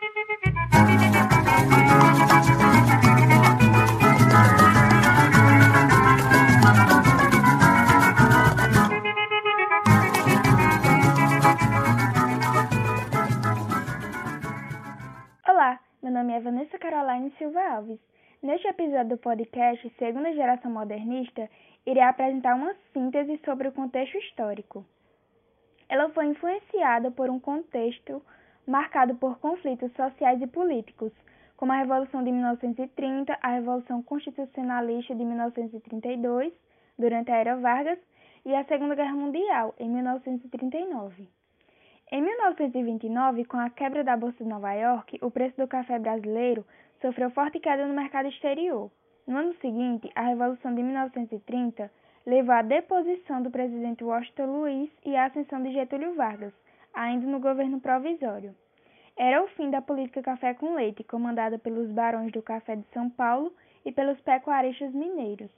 Olá, 0.00 0.08
meu 16.02 16.10
nome 16.10 16.32
é 16.32 16.40
Vanessa 16.40 16.78
Caroline 16.78 17.30
Silva 17.36 17.60
Alves. 17.60 18.00
Neste 18.42 18.68
episódio 18.68 19.10
do 19.10 19.18
podcast 19.18 19.86
Segunda 19.98 20.32
Geração 20.32 20.70
Modernista, 20.70 21.46
irei 21.84 22.02
apresentar 22.02 22.54
uma 22.54 22.74
síntese 22.94 23.38
sobre 23.44 23.68
o 23.68 23.72
contexto 23.72 24.16
histórico. 24.16 24.82
Ela 25.90 26.08
foi 26.08 26.24
influenciada 26.24 27.10
por 27.10 27.28
um 27.28 27.38
contexto 27.38 28.22
marcado 28.66 29.14
por 29.14 29.38
conflitos 29.38 29.92
sociais 29.92 30.40
e 30.40 30.46
políticos, 30.46 31.12
como 31.56 31.72
a 31.72 31.78
Revolução 31.78 32.22
de 32.22 32.32
1930, 32.32 33.38
a 33.40 33.48
Revolução 33.48 34.02
Constitucionalista 34.02 35.14
de 35.14 35.24
1932, 35.24 36.52
durante 36.98 37.30
a 37.30 37.36
Era 37.36 37.56
Vargas, 37.56 37.98
e 38.44 38.54
a 38.54 38.64
Segunda 38.64 38.94
Guerra 38.94 39.14
Mundial, 39.14 39.74
em 39.78 39.88
1939. 39.88 41.28
Em 42.12 42.22
1929, 42.22 43.44
com 43.44 43.56
a 43.56 43.70
quebra 43.70 44.02
da 44.02 44.16
Bolsa 44.16 44.42
de 44.42 44.48
Nova 44.48 44.72
York, 44.72 45.18
o 45.22 45.30
preço 45.30 45.56
do 45.56 45.68
café 45.68 45.98
brasileiro 45.98 46.64
sofreu 47.00 47.30
forte 47.30 47.60
queda 47.60 47.86
no 47.86 47.94
mercado 47.94 48.28
exterior. 48.28 48.90
No 49.26 49.36
ano 49.36 49.54
seguinte, 49.60 50.10
a 50.14 50.22
Revolução 50.22 50.74
de 50.74 50.82
1930 50.82 51.90
levou 52.26 52.54
à 52.54 52.62
deposição 52.62 53.42
do 53.42 53.50
presidente 53.50 54.02
Washington 54.02 54.46
Luiz 54.46 54.90
e 55.04 55.14
à 55.14 55.26
ascensão 55.26 55.62
de 55.62 55.72
Getúlio 55.72 56.14
Vargas, 56.14 56.52
ainda 56.94 57.26
no 57.26 57.40
governo 57.40 57.80
provisório. 57.80 58.54
Era 59.16 59.42
o 59.42 59.48
fim 59.48 59.70
da 59.70 59.82
política 59.82 60.22
café 60.22 60.54
com 60.54 60.74
leite, 60.74 61.04
comandada 61.04 61.58
pelos 61.58 61.90
barões 61.90 62.32
do 62.32 62.42
café 62.42 62.76
de 62.76 62.84
São 62.92 63.10
Paulo 63.10 63.52
e 63.84 63.92
pelos 63.92 64.20
pecuaristas 64.20 64.92
mineiros. 64.92 65.50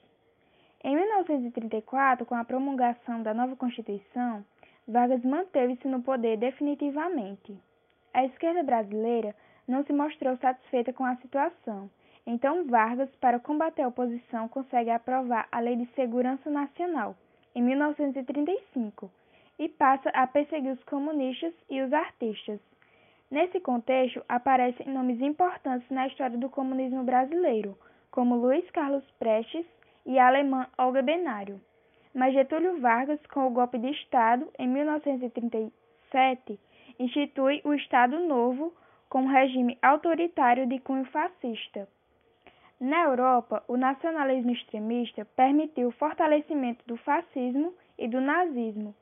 Em 0.83 0.97
1934, 0.97 2.27
com 2.27 2.35
a 2.35 2.45
promulgação 2.45 3.23
da 3.23 3.33
nova 3.33 3.55
Constituição, 3.55 4.45
Vargas 4.87 5.23
manteve-se 5.23 5.87
no 5.87 6.03
poder 6.03 6.37
definitivamente. 6.39 7.57
A 8.13 8.25
esquerda 8.25 8.65
brasileira 8.65 9.35
não 9.67 9.85
se 9.85 9.93
mostrou 9.93 10.37
satisfeita 10.39 10.93
com 10.93 11.05
a 11.05 11.17
situação. 11.17 11.89
Então, 12.27 12.65
Vargas, 12.67 13.09
para 13.21 13.39
combater 13.39 13.83
a 13.83 13.89
oposição, 13.89 14.49
consegue 14.49 14.91
aprovar 14.91 15.47
a 15.53 15.61
Lei 15.61 15.77
de 15.77 15.87
Segurança 15.95 16.51
Nacional, 16.51 17.17
em 17.55 17.63
1935, 17.63 19.09
e 19.09 19.22
passa 19.83 20.11
a 20.11 20.29
perseguir 20.29 20.71
os 20.71 20.85
comunistas 20.85 21.53
e 21.69 21.83
os 21.83 21.93
artistas. 21.93 22.61
Nesse 23.29 23.59
contexto, 23.59 24.25
aparecem 24.29 24.87
nomes 24.87 25.21
importantes 25.21 25.91
na 25.91 26.07
história 26.07 26.39
do 26.39 26.49
comunismo 26.49 27.03
brasileiro, 27.03 27.77
como 28.13 28.37
Luiz 28.37 28.71
Carlos 28.71 29.03
Prestes 29.19 29.67
e 30.07 30.21
a 30.21 30.29
alemã 30.29 30.69
Olga 30.79 31.03
Benário. 31.03 31.61
Mas 32.15 32.33
Getúlio 32.33 32.81
Vargas, 32.81 33.19
com 33.27 33.49
o 33.49 33.51
golpe 33.51 33.77
de 33.77 33.91
Estado, 33.91 34.49
em 34.57 34.69
1937, 34.69 36.61
institui 37.01 37.61
o 37.65 37.75
Estado 37.75 38.21
Novo 38.21 38.73
com 39.09 39.23
um 39.23 39.33
regime 39.33 39.77
autoritário 39.83 40.65
de 40.65 40.79
cunho 40.79 41.07
fascista. 41.07 41.89
Na 42.79 43.03
Europa, 43.03 43.65
o 43.67 43.77
nacionalismo 43.77 44.53
extremista 44.53 45.25
permitiu 45.35 45.89
o 45.89 45.93
fortalecimento 45.99 46.87
do 46.87 46.97
fascismo 46.99 47.75
e 47.99 48.07
do 48.07 48.21
nazismo, 48.21 48.95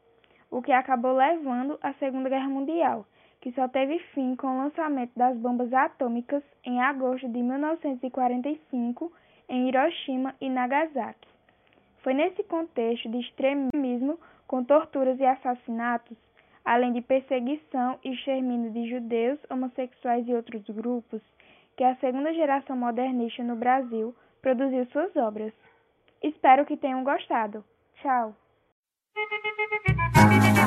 o 0.51 0.61
que 0.61 0.73
acabou 0.73 1.13
levando 1.13 1.79
à 1.83 1.93
Segunda 1.95 2.29
Guerra 2.29 2.49
Mundial, 2.49 3.07
que 3.41 3.53
só 3.53 3.69
teve 3.69 3.99
fim 4.15 4.35
com 4.37 4.49
o 4.49 4.59
lançamento 4.59 5.13
das 5.17 5.37
bombas 5.37 5.73
atômicas 5.73 6.43
em 6.65 6.81
agosto 6.81 7.29
de 7.29 7.41
1945 7.41 9.13
em 9.49 9.69
Hiroshima 9.69 10.35
e 10.41 10.51
Nagasaki. 10.51 11.29
Foi 12.03 12.15
nesse 12.15 12.43
contexto 12.45 13.09
de 13.11 13.19
extremismo, 13.19 14.19
com 14.47 14.65
torturas 14.65 15.19
e 15.21 15.25
assassinatos, 15.25 16.17
além 16.65 16.93
de 16.93 17.01
perseguição 17.01 17.99
e 18.03 18.13
extermínio 18.13 18.71
de 18.73 18.89
judeus, 18.89 19.39
homossexuais 19.49 20.27
e 20.27 20.35
outros 20.35 20.65
grupos, 20.69 21.23
que 21.77 21.85
a 21.85 21.97
segunda 21.97 22.33
geração 22.35 22.77
modernista 22.77 23.43
no 23.43 23.57
Brasil 23.57 24.15
produziu 24.43 24.87
suas 24.87 25.15
obras. 25.17 25.53
Espero 26.23 26.67
que 26.67 26.77
tenham 26.77 27.05
gostado. 27.05 27.65
Tchau! 28.03 28.35
Thank 29.17 30.55
you. 30.57 30.60